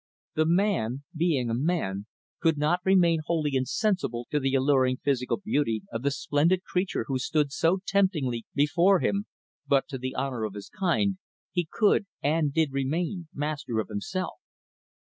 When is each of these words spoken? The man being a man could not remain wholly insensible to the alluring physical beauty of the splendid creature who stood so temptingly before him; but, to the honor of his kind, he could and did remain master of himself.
The 0.33 0.47
man 0.47 1.03
being 1.15 1.51
a 1.51 1.53
man 1.53 2.07
could 2.39 2.57
not 2.57 2.79
remain 2.83 3.21
wholly 3.23 3.51
insensible 3.55 4.25
to 4.31 4.39
the 4.39 4.55
alluring 4.55 4.97
physical 5.03 5.37
beauty 5.37 5.83
of 5.91 6.01
the 6.01 6.09
splendid 6.09 6.63
creature 6.63 7.05
who 7.07 7.19
stood 7.19 7.51
so 7.51 7.81
temptingly 7.85 8.47
before 8.55 9.01
him; 9.01 9.27
but, 9.67 9.87
to 9.89 9.99
the 9.99 10.15
honor 10.15 10.43
of 10.43 10.55
his 10.55 10.69
kind, 10.69 11.19
he 11.51 11.67
could 11.71 12.07
and 12.23 12.51
did 12.51 12.71
remain 12.71 13.27
master 13.31 13.77
of 13.79 13.89
himself. 13.89 14.39